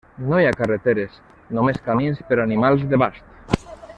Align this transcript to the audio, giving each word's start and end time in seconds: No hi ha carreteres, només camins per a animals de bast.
No 0.29 0.37
hi 0.37 0.45
ha 0.51 0.53
carreteres, 0.61 1.19
només 1.59 1.79
camins 1.89 2.23
per 2.31 2.39
a 2.41 2.43
animals 2.47 2.87
de 2.95 3.01
bast. 3.07 3.65